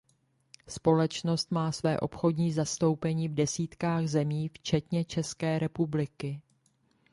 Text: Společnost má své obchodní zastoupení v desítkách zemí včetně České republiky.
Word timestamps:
Společnost 0.67 1.51
má 1.51 1.71
své 1.71 1.99
obchodní 1.99 2.51
zastoupení 2.53 3.27
v 3.29 3.33
desítkách 3.33 4.07
zemí 4.07 4.47
včetně 4.49 5.05
České 5.05 5.59
republiky. 5.59 6.41